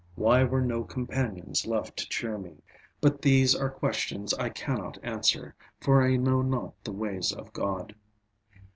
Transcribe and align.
Why 0.15 0.43
were 0.43 0.61
no 0.61 0.83
companions 0.83 1.67
left 1.67 1.95
to 1.97 2.09
cheer 2.09 2.39
me? 2.39 2.63
But 3.01 3.21
these 3.21 3.53
are 3.55 3.69
questions 3.69 4.33
I 4.33 4.49
can 4.49 4.77
not 4.79 4.97
answer, 5.03 5.53
for 5.79 6.01
I 6.01 6.15
know 6.15 6.41
not 6.41 6.73
the 6.83 6.91
ways 6.91 7.31
of 7.31 7.53
God. 7.53 7.93